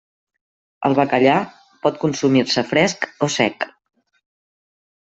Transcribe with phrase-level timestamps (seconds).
[0.89, 1.35] El bacallà
[1.85, 3.71] pot consumir-se fresc o sec.